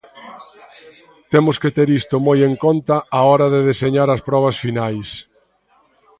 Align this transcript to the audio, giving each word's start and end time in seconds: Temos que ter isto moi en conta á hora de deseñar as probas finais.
Temos 1.31 1.55
que 1.61 1.73
ter 1.77 1.87
isto 1.99 2.15
moi 2.27 2.39
en 2.49 2.53
conta 2.63 2.95
á 3.17 3.21
hora 3.31 3.47
de 3.53 3.61
deseñar 3.69 4.07
as 4.11 4.21
probas 4.29 4.55
finais. 4.63 5.09